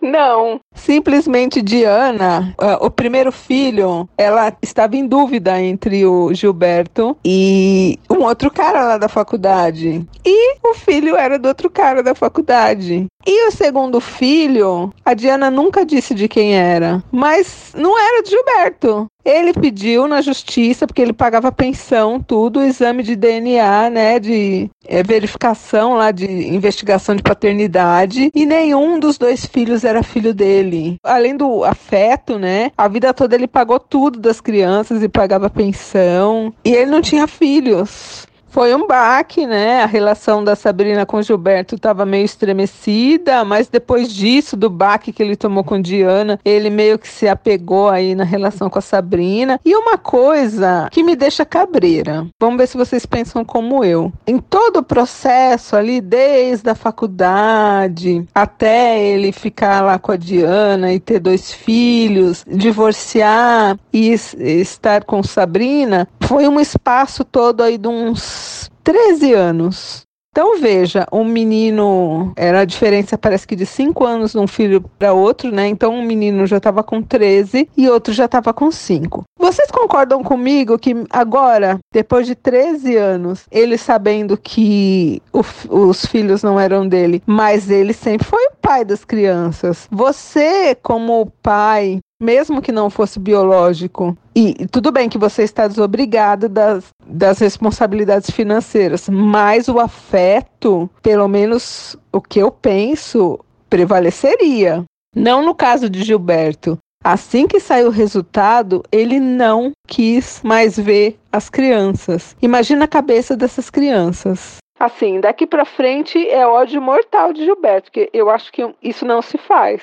Não. 0.02 0.60
Simplesmente 0.74 1.62
Diana, 1.62 2.54
uh, 2.60 2.84
o 2.84 2.90
primeiro 2.90 3.30
filho, 3.30 4.08
ela 4.18 4.52
estava 4.60 4.96
em 4.96 5.06
dúvida 5.06 5.60
entre 5.60 6.04
o 6.04 6.34
Gilberto 6.34 7.16
e 7.24 8.00
um 8.10 8.24
outro 8.24 8.50
cara 8.50 8.84
lá 8.84 8.98
da 8.98 9.08
faculdade. 9.08 10.04
E 10.24 10.56
o 10.66 10.74
filho 10.74 11.16
era 11.16 11.38
do 11.38 11.46
outro 11.46 11.70
cara 11.70 12.02
da 12.02 12.16
faculdade. 12.16 13.06
E 13.24 13.48
o 13.48 13.52
segundo 13.52 14.00
filho, 14.00 14.92
a 15.04 15.14
Diana 15.14 15.48
nunca 15.50 15.86
disse 15.86 16.12
de 16.12 16.26
quem 16.26 16.56
era, 16.56 17.02
mas 17.12 17.72
não 17.76 17.96
era 17.96 18.22
de 18.22 18.30
Gilberto. 18.30 19.06
Ele 19.24 19.52
pediu 19.52 20.08
na 20.08 20.20
justiça, 20.20 20.86
porque 20.86 21.00
ele 21.00 21.12
pagava 21.12 21.52
pensão, 21.52 22.20
tudo, 22.20 22.62
exame 22.62 23.02
de 23.02 23.14
DNA, 23.14 23.90
né, 23.90 24.18
de 24.18 24.68
é, 24.86 25.02
verificação 25.02 25.94
lá 25.94 26.10
de 26.10 26.26
investigação 26.26 27.14
de 27.14 27.22
paternidade, 27.22 28.30
e 28.34 28.46
nenhum 28.46 28.98
dos 28.98 29.16
dois 29.18 29.46
filhos 29.46 29.84
era 29.84 30.02
filho 30.02 30.34
dele. 30.34 30.96
Além 31.04 31.36
do 31.36 31.64
afeto, 31.64 32.38
né, 32.38 32.72
a 32.76 32.88
vida 32.88 33.14
toda 33.14 33.34
ele 33.34 33.46
pagou 33.46 33.78
tudo 33.78 34.18
das 34.18 34.40
crianças 34.40 35.02
e 35.02 35.08
pagava 35.08 35.48
pensão, 35.48 36.52
e 36.64 36.70
ele 36.70 36.90
não 36.90 37.00
tinha 37.00 37.26
filhos. 37.26 38.26
Foi 38.52 38.74
um 38.74 38.86
baque, 38.86 39.46
né? 39.46 39.82
A 39.82 39.86
relação 39.86 40.44
da 40.44 40.54
Sabrina 40.54 41.06
com 41.06 41.22
Gilberto 41.22 41.74
estava 41.74 42.04
meio 42.04 42.26
estremecida, 42.26 43.46
mas 43.46 43.66
depois 43.66 44.12
disso, 44.12 44.58
do 44.58 44.68
baque 44.68 45.10
que 45.10 45.22
ele 45.22 45.36
tomou 45.36 45.64
com 45.64 45.80
Diana, 45.80 46.38
ele 46.44 46.68
meio 46.68 46.98
que 46.98 47.08
se 47.08 47.26
apegou 47.26 47.88
aí 47.88 48.14
na 48.14 48.24
relação 48.24 48.68
com 48.68 48.78
a 48.78 48.82
Sabrina. 48.82 49.58
E 49.64 49.74
uma 49.74 49.96
coisa 49.96 50.86
que 50.92 51.02
me 51.02 51.16
deixa 51.16 51.46
cabreira. 51.46 52.26
Vamos 52.38 52.58
ver 52.58 52.66
se 52.66 52.76
vocês 52.76 53.06
pensam 53.06 53.42
como 53.42 53.82
eu. 53.82 54.12
Em 54.26 54.36
todo 54.36 54.80
o 54.80 54.82
processo 54.82 55.74
ali, 55.74 55.98
desde 56.02 56.68
a 56.68 56.74
faculdade 56.74 58.26
até 58.34 59.02
ele 59.02 59.32
ficar 59.32 59.80
lá 59.80 59.98
com 59.98 60.12
a 60.12 60.16
Diana 60.16 60.92
e 60.92 61.00
ter 61.00 61.20
dois 61.20 61.50
filhos, 61.50 62.44
divorciar 62.46 63.78
e 63.90 64.12
estar 64.12 65.04
com 65.04 65.22
Sabrina, 65.22 66.06
foi 66.22 66.48
um 66.48 66.60
espaço 66.60 67.24
todo 67.24 67.62
aí 67.62 67.76
de 67.76 67.88
uns 67.88 68.70
13 68.82 69.32
anos. 69.32 70.06
Então 70.32 70.58
veja, 70.58 71.06
um 71.12 71.24
menino 71.24 72.32
era 72.34 72.60
a 72.60 72.64
diferença 72.64 73.18
parece 73.18 73.46
que 73.46 73.54
de 73.54 73.66
5 73.66 74.02
anos 74.02 74.32
de 74.32 74.38
um 74.38 74.46
filho 74.46 74.80
para 74.98 75.12
outro, 75.12 75.52
né? 75.52 75.68
Então 75.68 75.94
um 75.94 76.02
menino 76.02 76.46
já 76.46 76.56
estava 76.56 76.82
com 76.82 77.02
13 77.02 77.68
e 77.76 77.88
outro 77.90 78.14
já 78.14 78.24
estava 78.24 78.50
com 78.54 78.70
5. 78.70 79.24
Vocês 79.38 79.70
concordam 79.70 80.22
comigo 80.22 80.78
que 80.78 80.96
agora, 81.10 81.78
depois 81.92 82.26
de 82.26 82.34
13 82.34 82.96
anos, 82.96 83.44
ele 83.50 83.76
sabendo 83.76 84.38
que 84.38 85.20
o, 85.34 85.42
os 85.68 86.06
filhos 86.06 86.42
não 86.42 86.58
eram 86.58 86.88
dele, 86.88 87.22
mas 87.26 87.68
ele 87.68 87.92
sempre 87.92 88.26
foi 88.26 88.42
pai 88.62 88.84
das 88.84 89.04
crianças. 89.04 89.88
Você, 89.90 90.74
como 90.76 91.30
pai, 91.42 91.98
mesmo 92.22 92.62
que 92.62 92.70
não 92.70 92.88
fosse 92.88 93.18
biológico, 93.18 94.16
e 94.34 94.66
tudo 94.68 94.92
bem 94.92 95.08
que 95.08 95.18
você 95.18 95.42
está 95.42 95.66
desobrigado 95.66 96.48
das, 96.48 96.84
das 97.04 97.40
responsabilidades 97.40 98.30
financeiras, 98.30 99.08
mas 99.08 99.68
o 99.68 99.80
afeto, 99.80 100.88
pelo 101.02 101.26
menos 101.28 101.96
o 102.12 102.20
que 102.20 102.38
eu 102.38 102.50
penso, 102.50 103.38
prevaleceria. 103.68 104.84
Não 105.14 105.44
no 105.44 105.54
caso 105.54 105.90
de 105.90 106.02
Gilberto. 106.02 106.78
Assim 107.04 107.48
que 107.48 107.58
saiu 107.58 107.88
o 107.88 107.90
resultado, 107.90 108.82
ele 108.92 109.18
não 109.18 109.72
quis 109.88 110.40
mais 110.44 110.78
ver 110.78 111.18
as 111.32 111.50
crianças. 111.50 112.36
Imagina 112.40 112.84
a 112.84 112.88
cabeça 112.88 113.36
dessas 113.36 113.68
crianças. 113.68 114.58
Assim, 114.82 115.20
daqui 115.20 115.46
para 115.46 115.64
frente 115.64 116.28
é 116.28 116.44
ódio 116.44 116.82
mortal 116.82 117.32
de 117.32 117.44
Gilberto, 117.44 117.84
porque 117.84 118.10
eu 118.12 118.28
acho 118.28 118.50
que 118.50 118.68
isso 118.82 119.06
não 119.06 119.22
se 119.22 119.38
faz. 119.38 119.80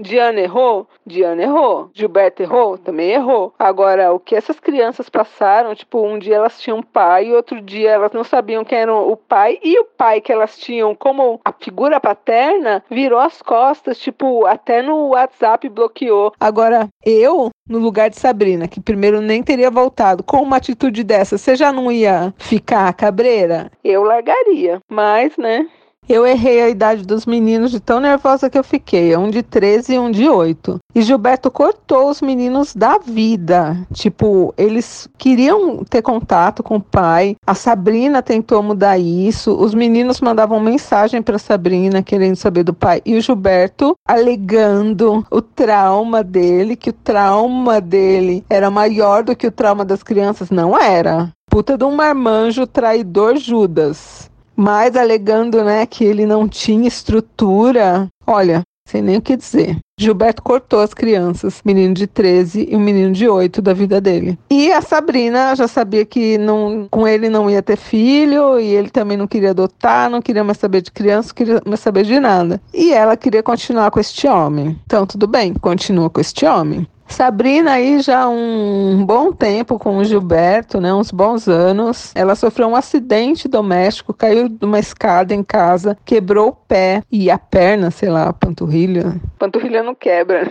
Diana 0.00 0.40
errou? 0.40 0.86
Diana 1.06 1.42
errou. 1.42 1.90
Gilberto 1.94 2.42
errou? 2.42 2.78
Também 2.78 3.10
errou. 3.10 3.52
Agora, 3.58 4.12
o 4.12 4.18
que 4.18 4.34
essas 4.34 4.58
crianças 4.58 5.08
passaram, 5.08 5.74
tipo, 5.74 6.00
um 6.00 6.18
dia 6.18 6.36
elas 6.36 6.60
tinham 6.60 6.82
pai 6.82 7.32
outro 7.32 7.60
dia 7.60 7.90
elas 7.90 8.12
não 8.12 8.24
sabiam 8.24 8.64
quem 8.64 8.78
era 8.78 8.94
o 8.94 9.16
pai 9.16 9.58
e 9.62 9.78
o 9.78 9.84
pai 9.84 10.20
que 10.20 10.32
elas 10.32 10.58
tinham 10.58 10.94
como 10.94 11.40
a 11.44 11.52
figura 11.52 12.00
paterna 12.00 12.82
virou 12.90 13.18
as 13.18 13.42
costas, 13.42 13.98
tipo, 13.98 14.46
até 14.46 14.82
no 14.82 15.08
WhatsApp 15.08 15.68
bloqueou. 15.68 16.32
Agora, 16.38 16.88
eu, 17.04 17.50
no 17.68 17.78
lugar 17.78 18.10
de 18.10 18.18
Sabrina, 18.18 18.68
que 18.68 18.80
primeiro 18.80 19.20
nem 19.20 19.42
teria 19.42 19.70
voltado, 19.70 20.22
com 20.22 20.38
uma 20.38 20.56
atitude 20.56 21.02
dessa, 21.02 21.36
você 21.36 21.56
já 21.56 21.72
não 21.72 21.90
ia 21.90 22.34
ficar 22.38 22.92
cabreira? 22.94 23.70
Eu 23.82 24.02
largaria. 24.02 24.80
Mas, 24.88 25.36
né? 25.36 25.66
Eu 26.10 26.26
errei 26.26 26.60
a 26.60 26.68
idade 26.68 27.06
dos 27.06 27.24
meninos 27.24 27.70
de 27.70 27.78
tão 27.78 28.00
nervosa 28.00 28.50
que 28.50 28.58
eu 28.58 28.64
fiquei, 28.64 29.16
um 29.16 29.30
de 29.30 29.44
13 29.44 29.94
e 29.94 29.98
um 30.00 30.10
de 30.10 30.28
8. 30.28 30.80
E 30.92 31.02
Gilberto 31.02 31.52
cortou 31.52 32.10
os 32.10 32.20
meninos 32.20 32.74
da 32.74 32.98
vida. 32.98 33.76
Tipo, 33.94 34.52
eles 34.58 35.08
queriam 35.16 35.84
ter 35.84 36.02
contato 36.02 36.64
com 36.64 36.78
o 36.78 36.80
pai. 36.80 37.36
A 37.46 37.54
Sabrina 37.54 38.22
tentou 38.22 38.60
mudar 38.60 38.98
isso. 38.98 39.54
Os 39.54 39.72
meninos 39.72 40.20
mandavam 40.20 40.58
mensagem 40.58 41.22
para 41.22 41.38
Sabrina 41.38 42.02
querendo 42.02 42.34
saber 42.34 42.64
do 42.64 42.74
pai. 42.74 43.00
E 43.06 43.16
o 43.16 43.20
Gilberto 43.20 43.94
alegando 44.04 45.24
o 45.30 45.40
trauma 45.40 46.24
dele, 46.24 46.74
que 46.74 46.90
o 46.90 46.92
trauma 46.92 47.80
dele 47.80 48.44
era 48.50 48.68
maior 48.68 49.22
do 49.22 49.36
que 49.36 49.46
o 49.46 49.52
trauma 49.52 49.84
das 49.84 50.02
crianças. 50.02 50.50
Não 50.50 50.76
era. 50.76 51.30
Puta 51.48 51.78
de 51.78 51.84
um 51.84 51.94
marmanjo 51.94 52.66
traidor 52.66 53.36
Judas 53.36 54.28
mas 54.56 54.96
alegando 54.96 55.62
né, 55.64 55.86
que 55.86 56.04
ele 56.04 56.26
não 56.26 56.48
tinha 56.48 56.88
estrutura. 56.88 58.08
Olha, 58.26 58.62
sem 58.90 59.02
nem 59.02 59.16
o 59.16 59.22
que 59.22 59.36
dizer. 59.36 59.78
Gilberto 59.98 60.42
cortou 60.42 60.80
as 60.80 60.92
crianças, 60.92 61.60
menino 61.64 61.94
de 61.94 62.06
13 62.06 62.68
e 62.70 62.74
um 62.74 62.80
menino 62.80 63.12
de 63.12 63.28
8 63.28 63.62
da 63.62 63.72
vida 63.72 64.00
dele. 64.00 64.38
E 64.50 64.72
a 64.72 64.80
Sabrina 64.80 65.54
já 65.54 65.68
sabia 65.68 66.04
que 66.04 66.38
não, 66.38 66.88
com 66.90 67.06
ele 67.06 67.28
não 67.28 67.48
ia 67.48 67.62
ter 67.62 67.76
filho, 67.76 68.58
e 68.58 68.66
ele 68.66 68.90
também 68.90 69.16
não 69.16 69.26
queria 69.26 69.50
adotar, 69.50 70.10
não 70.10 70.22
queria 70.22 70.42
mais 70.42 70.58
saber 70.58 70.80
de 70.80 70.90
criança, 70.90 71.28
não 71.28 71.34
queria 71.34 71.62
mais 71.66 71.80
saber 71.80 72.04
de 72.04 72.18
nada. 72.18 72.60
E 72.72 72.92
ela 72.92 73.16
queria 73.16 73.42
continuar 73.42 73.90
com 73.90 74.00
este 74.00 74.26
homem. 74.26 74.78
Então, 74.86 75.06
tudo 75.06 75.26
bem, 75.26 75.52
continua 75.54 76.10
com 76.10 76.20
este 76.20 76.46
homem. 76.46 76.86
Sabrina 77.12 77.72
aí 77.72 78.00
já 78.00 78.28
um 78.28 79.04
bom 79.04 79.32
tempo 79.32 79.78
com 79.78 79.98
o 79.98 80.04
Gilberto, 80.04 80.80
né, 80.80 80.92
uns 80.94 81.10
bons 81.10 81.48
anos. 81.48 82.12
Ela 82.14 82.34
sofreu 82.34 82.68
um 82.68 82.76
acidente 82.76 83.48
doméstico, 83.48 84.14
caiu 84.14 84.48
de 84.48 84.64
uma 84.64 84.78
escada 84.78 85.34
em 85.34 85.42
casa, 85.42 85.96
quebrou 86.04 86.48
o 86.48 86.52
pé 86.52 87.02
e 87.10 87.30
a 87.30 87.38
perna, 87.38 87.90
sei 87.90 88.08
lá, 88.08 88.28
a 88.28 88.32
panturrilha. 88.32 89.20
Panturrilha 89.38 89.82
não 89.82 89.94
quebra. 89.94 90.44
Né? 90.44 90.50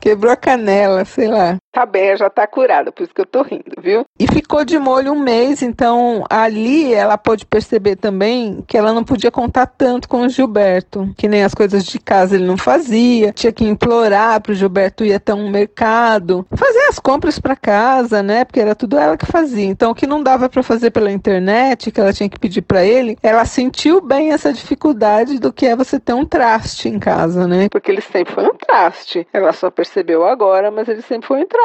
Quebrou 0.00 0.32
a 0.32 0.36
canela, 0.36 1.04
sei 1.04 1.28
lá. 1.28 1.56
Tá 1.74 1.84
bem, 1.84 2.16
já 2.16 2.30
tá 2.30 2.46
curada, 2.46 2.92
por 2.92 3.02
isso 3.02 3.12
que 3.12 3.20
eu 3.20 3.26
tô 3.26 3.42
rindo, 3.42 3.74
viu? 3.82 4.04
E 4.16 4.28
ficou 4.28 4.64
de 4.64 4.78
molho 4.78 5.12
um 5.12 5.18
mês, 5.18 5.60
então 5.60 6.24
ali 6.30 6.94
ela 6.94 7.18
pôde 7.18 7.44
perceber 7.44 7.96
também 7.96 8.62
que 8.64 8.78
ela 8.78 8.92
não 8.92 9.02
podia 9.02 9.28
contar 9.28 9.66
tanto 9.66 10.08
com 10.08 10.20
o 10.20 10.28
Gilberto, 10.28 11.12
que 11.18 11.26
nem 11.26 11.42
as 11.42 11.52
coisas 11.52 11.84
de 11.84 11.98
casa 11.98 12.36
ele 12.36 12.46
não 12.46 12.56
fazia, 12.56 13.32
tinha 13.32 13.52
que 13.52 13.64
implorar 13.64 14.40
pro 14.40 14.54
Gilberto 14.54 15.04
ir 15.04 15.14
até 15.14 15.34
um 15.34 15.50
mercado, 15.50 16.46
fazer 16.54 16.78
as 16.88 17.00
compras 17.00 17.40
para 17.40 17.56
casa, 17.56 18.22
né? 18.22 18.44
Porque 18.44 18.60
era 18.60 18.76
tudo 18.76 18.96
ela 18.96 19.16
que 19.16 19.26
fazia. 19.26 19.66
Então 19.66 19.90
o 19.90 19.94
que 19.96 20.06
não 20.06 20.22
dava 20.22 20.48
para 20.48 20.62
fazer 20.62 20.92
pela 20.92 21.10
internet, 21.10 21.90
que 21.90 22.00
ela 22.00 22.12
tinha 22.12 22.28
que 22.28 22.38
pedir 22.38 22.62
para 22.62 22.84
ele, 22.84 23.18
ela 23.20 23.44
sentiu 23.44 24.00
bem 24.00 24.30
essa 24.30 24.52
dificuldade 24.52 25.40
do 25.40 25.52
que 25.52 25.66
é 25.66 25.74
você 25.74 25.98
ter 25.98 26.12
um 26.12 26.24
traste 26.24 26.88
em 26.88 27.00
casa, 27.00 27.48
né? 27.48 27.68
Porque 27.68 27.90
ele 27.90 28.00
sempre 28.00 28.32
foi 28.32 28.44
um 28.44 28.54
traste. 28.54 29.26
Ela 29.32 29.52
só 29.52 29.72
percebeu 29.72 30.24
agora, 30.24 30.70
mas 30.70 30.86
ele 30.86 31.02
sempre 31.02 31.26
foi 31.26 31.42
um 31.42 31.46
traste 31.46 31.63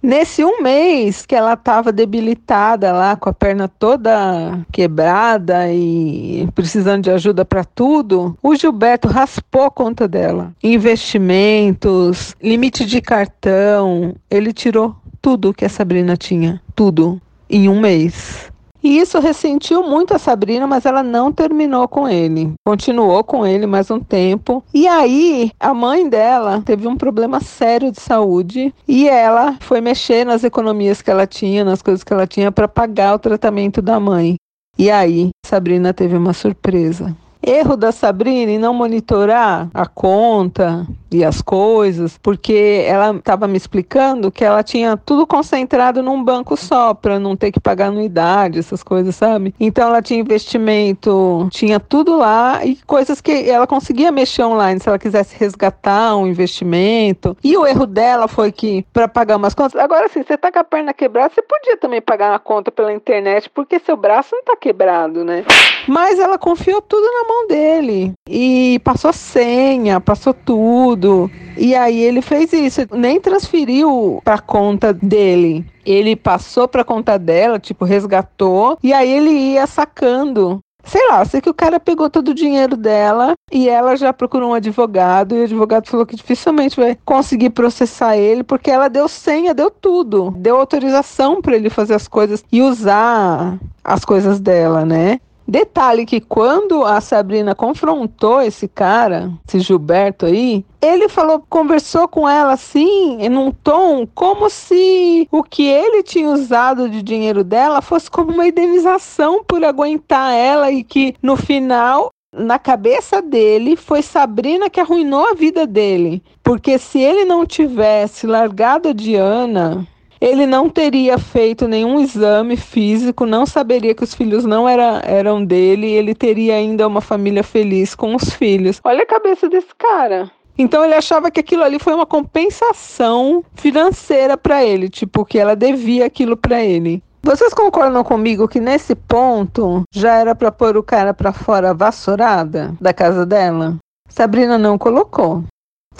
Nesse 0.00 0.44
um 0.44 0.62
mês 0.62 1.26
que 1.26 1.34
ela 1.34 1.54
estava 1.54 1.90
debilitada 1.90 2.92
lá, 2.92 3.16
com 3.16 3.28
a 3.28 3.32
perna 3.32 3.66
toda 3.66 4.64
quebrada 4.70 5.72
e 5.72 6.48
precisando 6.54 7.02
de 7.02 7.10
ajuda 7.10 7.44
para 7.44 7.64
tudo, 7.64 8.38
o 8.40 8.54
Gilberto 8.54 9.08
raspou 9.08 9.64
a 9.64 9.70
conta 9.70 10.06
dela. 10.06 10.52
Investimentos, 10.62 12.36
limite 12.40 12.86
de 12.86 13.00
cartão, 13.00 14.14
ele 14.30 14.52
tirou 14.52 14.94
tudo 15.20 15.52
que 15.52 15.64
a 15.64 15.68
Sabrina 15.68 16.16
tinha, 16.16 16.62
tudo, 16.76 17.20
em 17.50 17.68
um 17.68 17.80
mês. 17.80 18.52
E 18.82 18.98
isso 18.98 19.18
ressentiu 19.18 19.82
muito 19.82 20.14
a 20.14 20.18
Sabrina, 20.18 20.66
mas 20.66 20.86
ela 20.86 21.02
não 21.02 21.32
terminou 21.32 21.88
com 21.88 22.08
ele. 22.08 22.52
Continuou 22.64 23.24
com 23.24 23.46
ele 23.46 23.66
mais 23.66 23.90
um 23.90 24.00
tempo. 24.00 24.62
E 24.72 24.86
aí, 24.86 25.50
a 25.58 25.74
mãe 25.74 26.08
dela 26.08 26.62
teve 26.64 26.86
um 26.86 26.96
problema 26.96 27.40
sério 27.40 27.90
de 27.90 28.00
saúde 28.00 28.72
e 28.86 29.08
ela 29.08 29.56
foi 29.60 29.80
mexer 29.80 30.24
nas 30.24 30.44
economias 30.44 31.02
que 31.02 31.10
ela 31.10 31.26
tinha, 31.26 31.64
nas 31.64 31.82
coisas 31.82 32.04
que 32.04 32.12
ela 32.12 32.26
tinha 32.26 32.52
para 32.52 32.68
pagar 32.68 33.14
o 33.14 33.18
tratamento 33.18 33.82
da 33.82 33.98
mãe. 33.98 34.36
E 34.78 34.90
aí, 34.90 35.30
Sabrina 35.44 35.92
teve 35.92 36.16
uma 36.16 36.32
surpresa. 36.32 37.16
Erro 37.48 37.76
da 37.76 37.90
Sabrina 37.92 38.52
em 38.52 38.58
não 38.58 38.74
monitorar 38.74 39.68
a 39.72 39.86
conta 39.86 40.86
e 41.10 41.24
as 41.24 41.40
coisas, 41.40 42.18
porque 42.18 42.84
ela 42.86 43.14
estava 43.16 43.48
me 43.48 43.56
explicando 43.56 44.30
que 44.30 44.44
ela 44.44 44.62
tinha 44.62 44.96
tudo 44.96 45.26
concentrado 45.26 46.02
num 46.02 46.22
banco 46.22 46.56
só, 46.56 46.92
para 46.92 47.18
não 47.18 47.34
ter 47.34 47.50
que 47.50 47.58
pagar 47.58 47.86
anuidade, 47.86 48.58
essas 48.58 48.82
coisas, 48.82 49.16
sabe? 49.16 49.54
Então 49.58 49.88
ela 49.88 50.02
tinha 50.02 50.20
investimento, 50.20 51.48
tinha 51.50 51.80
tudo 51.80 52.16
lá 52.16 52.64
e 52.64 52.76
coisas 52.86 53.20
que 53.20 53.48
ela 53.48 53.66
conseguia 53.66 54.12
mexer 54.12 54.42
online 54.42 54.80
se 54.80 54.88
ela 54.88 54.98
quisesse 54.98 55.36
resgatar 55.38 56.14
um 56.16 56.26
investimento. 56.26 57.36
E 57.42 57.56
o 57.56 57.66
erro 57.66 57.86
dela 57.86 58.28
foi 58.28 58.52
que 58.52 58.84
para 58.92 59.08
pagar 59.08 59.36
umas 59.36 59.54
contas, 59.54 59.80
agora 59.80 60.08
sim, 60.08 60.22
você 60.22 60.36
tá 60.36 60.52
com 60.52 60.58
a 60.58 60.64
perna 60.64 60.92
quebrada, 60.92 61.32
você 61.34 61.42
podia 61.42 61.76
também 61.78 62.02
pagar 62.02 62.32
uma 62.32 62.38
conta 62.38 62.70
pela 62.70 62.92
internet, 62.92 63.48
porque 63.48 63.78
seu 63.78 63.96
braço 63.96 64.34
não 64.34 64.44
tá 64.44 64.56
quebrado, 64.56 65.24
né? 65.24 65.44
Mas 65.86 66.18
ela 66.18 66.36
confiou 66.36 66.82
tudo 66.82 67.04
na 67.04 67.26
mão 67.26 67.37
dele 67.46 68.12
e 68.28 68.80
passou 68.82 69.12
senha, 69.12 70.00
passou 70.00 70.34
tudo. 70.34 71.30
E 71.56 71.74
aí 71.74 72.00
ele 72.00 72.22
fez 72.22 72.52
isso, 72.52 72.80
nem 72.92 73.20
transferiu 73.20 74.20
para 74.24 74.38
conta 74.38 74.92
dele. 74.92 75.64
Ele 75.84 76.16
passou 76.16 76.68
para 76.68 76.84
conta 76.84 77.18
dela, 77.18 77.58
tipo, 77.58 77.84
resgatou, 77.84 78.78
e 78.82 78.92
aí 78.92 79.10
ele 79.10 79.30
ia 79.30 79.66
sacando 79.66 80.60
sei 80.88 81.06
lá, 81.08 81.22
sei 81.24 81.40
que 81.40 81.50
o 81.50 81.54
cara 81.54 81.78
pegou 81.78 82.08
todo 82.08 82.28
o 82.28 82.34
dinheiro 82.34 82.76
dela 82.76 83.34
e 83.52 83.68
ela 83.68 83.94
já 83.94 84.10
procurou 84.12 84.50
um 84.50 84.54
advogado 84.54 85.34
e 85.36 85.40
o 85.40 85.44
advogado 85.44 85.86
falou 85.86 86.06
que 86.06 86.16
dificilmente 86.16 86.80
vai 86.80 86.96
conseguir 87.04 87.50
processar 87.50 88.16
ele 88.16 88.42
porque 88.42 88.70
ela 88.70 88.88
deu 88.88 89.06
senha, 89.06 89.52
deu 89.54 89.70
tudo, 89.70 90.30
deu 90.36 90.56
autorização 90.56 91.42
para 91.42 91.56
ele 91.56 91.68
fazer 91.68 91.94
as 91.94 92.08
coisas 92.08 92.42
e 92.50 92.62
usar 92.62 93.58
as 93.84 94.04
coisas 94.04 94.40
dela, 94.40 94.84
né? 94.84 95.20
Detalhe 95.48 96.04
que 96.04 96.20
quando 96.20 96.84
a 96.84 97.00
Sabrina 97.00 97.54
confrontou 97.54 98.42
esse 98.42 98.68
cara, 98.68 99.32
esse 99.48 99.60
Gilberto 99.60 100.26
aí, 100.26 100.62
ele 100.78 101.08
falou, 101.08 101.42
conversou 101.48 102.06
com 102.06 102.28
ela 102.28 102.52
assim, 102.52 103.16
em 103.18 103.34
um 103.34 103.50
tom 103.50 104.06
como 104.14 104.50
se 104.50 105.26
o 105.32 105.42
que 105.42 105.66
ele 105.66 106.02
tinha 106.02 106.28
usado 106.28 106.86
de 106.90 107.02
dinheiro 107.02 107.42
dela 107.42 107.80
fosse 107.80 108.10
como 108.10 108.30
uma 108.30 108.46
indenização 108.46 109.42
por 109.42 109.64
aguentar 109.64 110.34
ela 110.34 110.70
e 110.70 110.84
que 110.84 111.14
no 111.22 111.34
final 111.34 112.10
na 112.30 112.58
cabeça 112.58 113.22
dele 113.22 113.74
foi 113.74 114.02
Sabrina 114.02 114.68
que 114.68 114.80
arruinou 114.80 115.30
a 115.30 115.34
vida 115.34 115.66
dele. 115.66 116.22
Porque 116.42 116.78
se 116.78 117.00
ele 117.00 117.24
não 117.24 117.46
tivesse 117.46 118.26
largado 118.26 118.90
a 118.90 118.92
Diana, 118.92 119.86
ele 120.20 120.46
não 120.46 120.68
teria 120.68 121.18
feito 121.18 121.68
nenhum 121.68 122.00
exame 122.00 122.56
físico, 122.56 123.26
não 123.26 123.46
saberia 123.46 123.94
que 123.94 124.04
os 124.04 124.14
filhos 124.14 124.44
não 124.44 124.68
era, 124.68 125.00
eram 125.04 125.44
dele, 125.44 125.86
e 125.86 125.92
ele 125.92 126.14
teria 126.14 126.54
ainda 126.54 126.86
uma 126.86 127.00
família 127.00 127.42
feliz 127.42 127.94
com 127.94 128.14
os 128.14 128.30
filhos. 128.30 128.80
Olha 128.84 129.02
a 129.02 129.06
cabeça 129.06 129.48
desse 129.48 129.74
cara. 129.76 130.30
Então 130.58 130.84
ele 130.84 130.94
achava 130.94 131.30
que 131.30 131.38
aquilo 131.38 131.62
ali 131.62 131.78
foi 131.78 131.94
uma 131.94 132.06
compensação 132.06 133.44
financeira 133.54 134.36
para 134.36 134.64
ele, 134.64 134.88
tipo 134.88 135.24
que 135.24 135.38
ela 135.38 135.54
devia 135.54 136.06
aquilo 136.06 136.36
para 136.36 136.62
ele. 136.62 137.00
Vocês 137.22 137.52
concordam 137.52 138.02
comigo 138.02 138.48
que 138.48 138.60
nesse 138.60 138.94
ponto 138.94 139.82
já 139.92 140.14
era 140.14 140.34
para 140.34 140.50
pôr 140.50 140.76
o 140.76 140.82
cara 140.82 141.12
para 141.12 141.32
fora 141.32 141.74
vassourada 141.74 142.74
da 142.80 142.92
casa 142.92 143.24
dela? 143.24 143.76
Sabrina 144.08 144.56
não 144.56 144.78
colocou. 144.78 145.44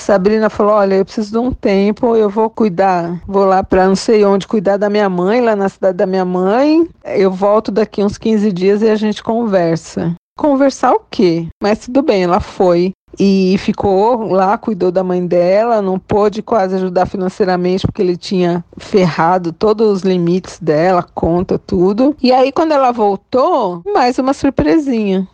Sabrina 0.03 0.49
falou: 0.49 0.75
Olha, 0.75 0.95
eu 0.95 1.05
preciso 1.05 1.33
de 1.33 1.39
um 1.39 1.53
tempo, 1.53 2.17
eu 2.17 2.31
vou 2.31 2.49
cuidar, 2.49 3.21
vou 3.27 3.45
lá 3.45 3.63
para 3.63 3.87
não 3.87 3.97
sei 3.97 4.25
onde 4.25 4.47
cuidar 4.47 4.77
da 4.77 4.89
minha 4.89 5.09
mãe, 5.09 5.41
lá 5.41 5.55
na 5.55 5.69
cidade 5.69 5.97
da 5.97 6.07
minha 6.07 6.25
mãe. 6.25 6.89
Eu 7.05 7.31
volto 7.31 7.71
daqui 7.71 8.03
uns 8.03 8.19
15 8.19 8.53
dias 8.53 8.83
e 8.83 8.89
a 8.89 8.97
gente 8.97 9.23
conversa. 9.23 10.15
Conversar 10.37 10.93
o 10.93 11.01
quê? 11.11 11.49
Mas 11.61 11.81
tudo 11.81 12.01
bem, 12.01 12.23
ela 12.23 12.39
foi 12.39 12.93
e 13.19 13.57
ficou 13.59 14.33
lá, 14.33 14.57
cuidou 14.57 14.91
da 14.91 15.03
mãe 15.03 15.27
dela, 15.27 15.83
não 15.83 15.99
pôde 15.99 16.43
quase 16.43 16.77
ajudar 16.77 17.07
financeiramente 17.07 17.87
porque 17.87 18.03
ele 18.03 18.17
tinha 18.17 18.65
ferrado 18.77 19.53
todos 19.53 19.91
os 19.91 20.03
limites 20.03 20.59
dela, 20.61 21.03
conta 21.03 21.59
tudo. 21.59 22.17
E 22.23 22.33
aí 22.33 22.53
quando 22.53 22.73
ela 22.73 22.93
voltou, 22.93 23.83
mais 23.93 24.19
uma 24.19 24.33
surpresinha. 24.33 25.27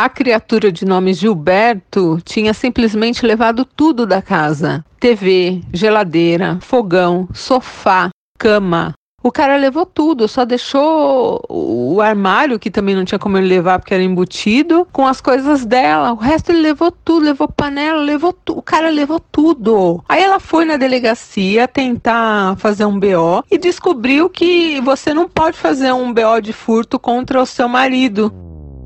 A 0.00 0.08
criatura 0.08 0.72
de 0.72 0.86
nome 0.86 1.12
Gilberto 1.12 2.18
tinha 2.24 2.54
simplesmente 2.54 3.26
levado 3.26 3.66
tudo 3.66 4.06
da 4.06 4.22
casa: 4.22 4.82
TV, 4.98 5.60
geladeira, 5.74 6.58
fogão, 6.62 7.28
sofá, 7.34 8.08
cama. 8.38 8.94
O 9.22 9.30
cara 9.30 9.58
levou 9.58 9.84
tudo, 9.84 10.26
só 10.26 10.46
deixou 10.46 11.44
o 11.50 12.00
armário, 12.00 12.58
que 12.58 12.70
também 12.70 12.94
não 12.94 13.04
tinha 13.04 13.18
como 13.18 13.36
ele 13.36 13.46
levar 13.46 13.78
porque 13.78 13.92
era 13.92 14.02
embutido, 14.02 14.88
com 14.90 15.06
as 15.06 15.20
coisas 15.20 15.66
dela. 15.66 16.14
O 16.14 16.16
resto 16.16 16.50
ele 16.50 16.62
levou 16.62 16.90
tudo, 16.90 17.26
levou 17.26 17.46
panela, 17.46 18.00
levou 18.00 18.32
tudo. 18.32 18.58
O 18.58 18.62
cara 18.62 18.88
levou 18.88 19.20
tudo. 19.20 20.02
Aí 20.08 20.22
ela 20.22 20.40
foi 20.40 20.64
na 20.64 20.78
delegacia 20.78 21.68
tentar 21.68 22.56
fazer 22.56 22.86
um 22.86 22.98
BO 22.98 23.44
e 23.50 23.58
descobriu 23.58 24.30
que 24.30 24.80
você 24.80 25.12
não 25.12 25.28
pode 25.28 25.58
fazer 25.58 25.92
um 25.92 26.10
BO 26.10 26.40
de 26.42 26.54
furto 26.54 26.98
contra 26.98 27.42
o 27.42 27.44
seu 27.44 27.68
marido. 27.68 28.32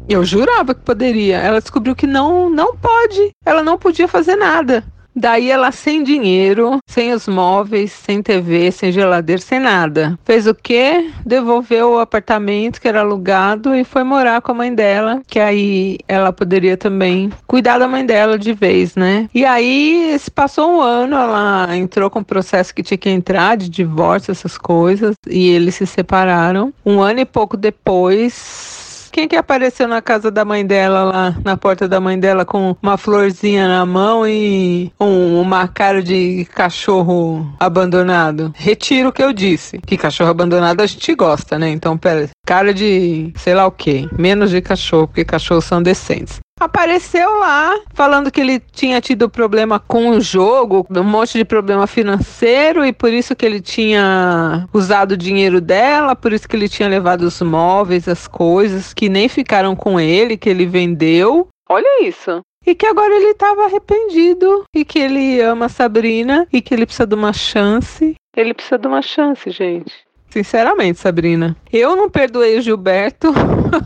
Eu 0.08 0.25
jurava 0.25 0.75
que 0.75 0.82
poderia. 0.82 1.38
Ela 1.38 1.61
descobriu 1.61 1.94
que 1.96 2.06
não, 2.06 2.50
não 2.50 2.76
pode. 2.76 3.30
Ela 3.44 3.62
não 3.62 3.78
podia 3.78 4.06
fazer 4.06 4.37
nada. 4.37 4.84
Daí 5.16 5.49
ela 5.49 5.70
sem 5.70 6.02
dinheiro, 6.02 6.78
sem 6.88 7.12
os 7.12 7.28
móveis, 7.28 7.92
sem 7.92 8.20
TV, 8.20 8.73
sem 8.73 8.90
geladeira, 8.90 9.40
sem 9.40 9.61
nada. 9.61 10.18
Fez 10.25 10.46
o 10.49 10.54
quê? 10.54 11.08
Devolveu 11.25 11.92
o 11.92 11.99
apartamento 12.00 12.80
que 12.80 12.88
era 12.88 13.00
alugado 13.00 13.75
e 13.75 13.84
foi 13.84 14.02
morar 14.02 14.43
com 14.43 14.50
a 14.50 14.56
mãe 14.56 14.75
dela, 14.75 15.23
que 15.26 15.38
aí 15.38 15.99
ela 16.08 16.32
poderia 16.32 16.76
também 16.76 17.30
cuidar 17.47 17.78
da 17.78 17.86
mãe 17.86 18.04
dela 18.04 18.36
de 18.36 18.52
vez, 18.52 18.97
né? 18.97 19.28
E 19.32 19.45
aí 19.45 20.17
se 20.19 20.30
passou 20.30 20.69
um 20.69 20.80
ano, 20.80 21.14
ela 21.14 21.76
entrou 21.76 22.10
com 22.10 22.19
o 22.19 22.25
processo 22.25 22.75
que 22.75 22.82
tinha 22.82 22.99
que 22.99 23.08
entrar 23.08 23.56
de 23.56 23.69
divórcio, 23.69 24.32
essas 24.32 24.58
coisas, 24.58 25.14
e 25.28 25.49
eles 25.50 25.76
se 25.76 25.86
separaram. 25.86 26.75
Um 26.84 27.00
ano 27.00 27.21
e 27.21 27.25
pouco 27.25 27.56
depois, 27.56 28.83
quem 29.14 29.28
que 29.28 29.36
apareceu 29.36 29.86
na 29.86 30.02
casa 30.02 30.28
da 30.28 30.44
mãe 30.44 30.66
dela 30.66 31.04
lá, 31.04 31.36
na 31.44 31.56
porta 31.56 31.86
da 31.86 32.00
mãe 32.00 32.18
dela 32.18 32.44
com 32.44 32.76
uma 32.82 32.98
florzinha 32.98 33.68
na 33.68 33.86
mão 33.86 34.26
e 34.26 34.92
um, 35.00 35.40
uma 35.40 35.68
cara 35.68 36.02
de 36.02 36.44
cachorro 36.46 37.48
abandonado? 37.60 38.52
Retiro 38.56 39.10
o 39.10 39.12
que 39.12 39.22
eu 39.22 39.32
disse. 39.32 39.78
Que 39.78 39.96
cachorro 39.96 40.30
abandonado 40.30 40.80
a 40.80 40.86
gente 40.86 41.14
gosta, 41.14 41.56
né? 41.56 41.70
Então, 41.70 41.96
pera, 41.96 42.28
cara 42.44 42.74
de 42.74 43.32
sei 43.36 43.54
lá 43.54 43.68
o 43.68 43.70
que, 43.70 44.08
menos 44.18 44.50
de 44.50 44.60
cachorro, 44.60 45.06
porque 45.06 45.24
cachorros 45.24 45.64
são 45.64 45.80
decentes 45.80 46.40
apareceu 46.60 47.38
lá 47.38 47.78
falando 47.93 48.30
que 48.30 48.40
ele 48.40 48.60
tinha 48.60 49.00
tido 49.00 49.28
problema 49.28 49.78
com 49.78 50.10
o 50.10 50.21
jogo, 50.21 50.86
um 50.90 51.02
monte 51.02 51.38
de 51.38 51.45
problema 51.45 51.86
financeiro 51.86 52.84
e 52.84 52.93
por 52.93 53.12
isso 53.12 53.34
que 53.34 53.45
ele 53.45 53.60
tinha 53.60 54.67
usado 54.73 55.12
o 55.12 55.17
dinheiro 55.17 55.60
dela, 55.60 56.17
por 56.17 56.32
isso 56.32 56.49
que 56.49 56.56
ele 56.56 56.69
tinha 56.69 56.88
levado 56.88 57.23
os 57.23 57.40
móveis, 57.43 58.08
as 58.08 58.26
coisas 58.26 58.95
que 58.95 59.08
nem 59.08 59.28
ficaram 59.28 59.75
com 59.75 59.99
ele, 59.99 60.36
que 60.36 60.49
ele 60.49 60.67
vendeu. 60.67 61.49
Olha 61.69 62.04
isso. 62.04 62.40
E 62.67 62.75
que 62.75 62.86
agora 62.86 63.14
ele 63.14 63.32
estava 63.32 63.64
arrependido 63.64 64.64
e 64.75 64.84
que 64.84 64.99
ele 64.99 65.40
ama 65.40 65.67
a 65.67 65.69
Sabrina 65.69 66.47
e 66.52 66.62
que 66.62 66.73
ele 66.73 66.86
precisa 66.86 67.06
de 67.06 67.14
uma 67.14 67.32
chance. 67.32 68.14
Ele 68.34 68.54
precisa 68.54 68.78
de 68.78 68.88
uma 68.88 69.02
chance, 69.02 69.50
gente. 69.50 70.03
Sinceramente, 70.34 70.99
Sabrina. 70.99 71.56
Eu 71.73 71.94
não 71.94 72.10
perdoei 72.10 72.58
o 72.58 72.60
Gilberto. 72.60 73.32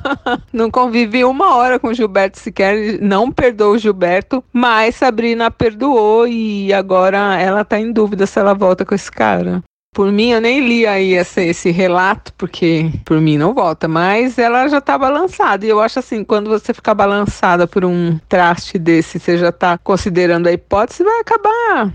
não 0.50 0.70
convivi 0.70 1.22
uma 1.22 1.54
hora 1.54 1.78
com 1.78 1.88
o 1.88 1.94
Gilberto 1.94 2.38
sequer. 2.38 2.98
Não 3.02 3.30
perdoou 3.30 3.74
o 3.74 3.78
Gilberto. 3.78 4.42
Mas 4.50 4.94
Sabrina 4.94 5.50
perdoou 5.50 6.26
e 6.26 6.72
agora 6.72 7.38
ela 7.38 7.66
tá 7.66 7.78
em 7.78 7.92
dúvida 7.92 8.24
se 8.24 8.38
ela 8.38 8.54
volta 8.54 8.82
com 8.82 8.94
esse 8.94 9.12
cara. 9.12 9.62
Por 9.94 10.10
mim, 10.10 10.30
eu 10.30 10.40
nem 10.40 10.66
li 10.66 10.86
aí 10.86 11.12
esse, 11.12 11.42
esse 11.42 11.70
relato, 11.70 12.32
porque 12.32 12.90
por 13.04 13.20
mim 13.20 13.36
não 13.36 13.52
volta, 13.52 13.86
mas 13.86 14.38
ela 14.38 14.68
já 14.68 14.80
tá 14.80 14.96
balançada. 14.96 15.66
E 15.66 15.68
eu 15.68 15.82
acho 15.82 15.98
assim, 15.98 16.24
quando 16.24 16.48
você 16.48 16.72
ficar 16.72 16.94
balançada 16.94 17.66
por 17.66 17.84
um 17.84 18.18
traste 18.26 18.78
desse, 18.78 19.20
você 19.20 19.36
já 19.36 19.52
tá 19.52 19.76
considerando 19.76 20.46
a 20.46 20.52
hipótese, 20.52 21.04
vai 21.04 21.20
acabar 21.20 21.92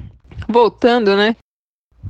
voltando, 0.47 1.15
né? 1.15 1.35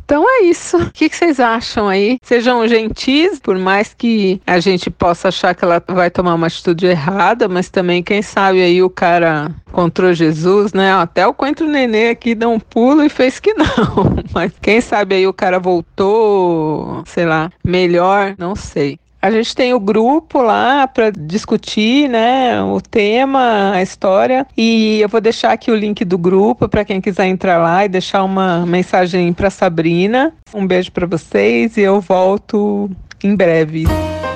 Então 0.05 0.25
é 0.27 0.43
isso. 0.43 0.77
O 0.77 0.91
que, 0.91 1.09
vocês 1.09 1.39
acham 1.39 1.87
aí? 1.87 2.17
Sejam 2.21 2.67
gentis, 2.67 3.39
por 3.39 3.57
mais 3.57 3.93
que 3.93 4.41
a 4.45 4.59
gente 4.59 4.89
possa 4.89 5.29
achar 5.29 5.55
que 5.55 5.63
ela 5.63 5.81
vai 5.87 6.09
tomar 6.09 6.35
uma 6.35 6.47
atitude 6.47 6.85
errada, 6.85 7.47
mas 7.47 7.69
também, 7.69 8.03
quem 8.03 8.21
sabe 8.21 8.61
aí 8.61 8.83
o 8.83 8.89
cara 8.89 9.51
encontrou 9.69 10.13
Jesus, 10.13 10.73
né? 10.73 10.93
Até 10.93 11.25
o 11.25 11.33
Coentro 11.33 11.67
Nenê 11.67 12.09
aqui 12.09 12.35
deu 12.35 12.51
um 12.51 12.59
pulo 12.59 13.03
e 13.03 13.09
fez 13.09 13.39
que 13.39 13.53
não. 13.53 14.15
Mas 14.33 14.51
quem 14.61 14.81
sabe 14.81 15.15
aí 15.15 15.27
o 15.27 15.33
cara 15.33 15.59
voltou, 15.59 17.03
sei 17.05 17.25
lá, 17.25 17.51
melhor, 17.63 18.35
não 18.37 18.55
sei. 18.55 18.99
A 19.23 19.31
gente 19.31 19.55
tem 19.55 19.73
o 19.73 19.79
grupo 19.79 20.41
lá 20.41 20.85
para 20.85 21.09
discutir, 21.09 22.09
né, 22.09 22.61
o 22.61 22.81
tema, 22.81 23.71
a 23.71 23.81
história, 23.81 24.45
e 24.57 24.99
eu 24.99 25.07
vou 25.07 25.21
deixar 25.21 25.53
aqui 25.53 25.71
o 25.71 25.75
link 25.75 26.03
do 26.03 26.17
grupo 26.17 26.67
para 26.67 26.83
quem 26.83 26.99
quiser 26.99 27.27
entrar 27.27 27.57
lá 27.57 27.85
e 27.85 27.87
deixar 27.87 28.25
uma 28.25 28.65
mensagem 28.65 29.31
para 29.31 29.49
Sabrina. 29.49 30.33
Um 30.53 30.67
beijo 30.67 30.91
para 30.91 31.07
vocês 31.07 31.77
e 31.77 31.81
eu 31.81 32.01
volto 32.01 32.91
em 33.23 33.33
breve. 33.33 33.85